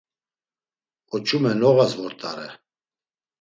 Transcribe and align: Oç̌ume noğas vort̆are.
Oç̌ume 1.13 1.51
noğas 1.59 1.91
vort̆are. 1.99 2.47